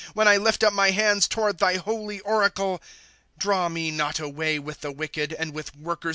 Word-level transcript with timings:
When 0.15 0.27
I 0.27 0.37
lift 0.37 0.63
up 0.63 0.73
my 0.73 0.89
hands 0.89 1.27
toward 1.27 1.59
thy 1.59 1.77
holy 1.77 2.21
oracle. 2.21 2.81
^ 3.37 3.37
Draw 3.39 3.69
me 3.69 3.91
not 3.91 4.19
away 4.19 4.57
with 4.57 4.81
the 4.81 4.91
wicked, 4.91 5.31
And 5.33 5.53
with 5.53 5.75
workers 5.75 6.09
o!' 6.09 6.09